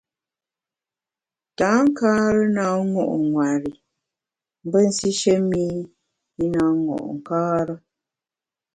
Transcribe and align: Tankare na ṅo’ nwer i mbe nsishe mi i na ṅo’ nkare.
Tankare 1.57 2.43
na 2.55 2.65
ṅo’ 2.93 3.15
nwer 3.29 3.61
i 3.71 3.75
mbe 4.65 4.79
nsishe 4.89 5.35
mi 5.49 5.65
i 6.43 6.45
na 6.53 6.65
ṅo’ 6.85 6.97
nkare. 7.17 7.75